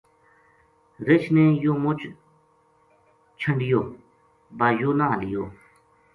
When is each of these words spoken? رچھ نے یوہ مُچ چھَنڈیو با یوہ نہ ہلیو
رچھ 1.05 1.27
نے 1.35 1.43
یوہ 1.63 1.77
مُچ 1.83 1.99
چھَنڈیو 3.39 3.81
با 4.57 4.67
یوہ 4.79 4.97
نہ 4.99 5.05
ہلیو 5.11 5.43